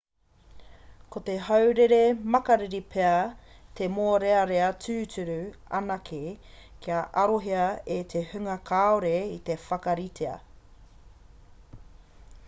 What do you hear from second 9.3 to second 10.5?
i te whakaritea